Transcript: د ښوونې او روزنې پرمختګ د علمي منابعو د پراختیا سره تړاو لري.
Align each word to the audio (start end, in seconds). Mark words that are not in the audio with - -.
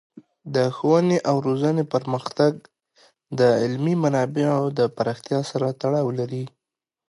د 0.55 0.57
ښوونې 0.75 1.17
او 1.29 1.35
روزنې 1.47 1.83
پرمختګ 1.93 2.53
د 3.39 3.41
علمي 3.61 3.95
منابعو 4.03 4.63
د 4.79 4.79
پراختیا 4.95 5.39
سره 5.51 5.67
تړاو 5.81 6.07
لري. 6.19 6.45